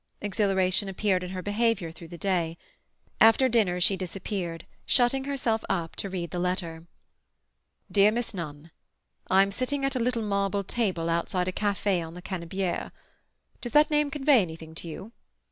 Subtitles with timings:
[0.19, 2.57] Exhilaration appeared in her behaviour through the day.
[3.19, 6.87] After dinner she disappeared, shutting herself up to read the letter.
[7.91, 12.21] "DEAR MISS NUNN,—I am sitting at a little marble table outside a café on the
[12.23, 12.91] Cannibiere.
[13.61, 15.11] Does that name convey anything to you?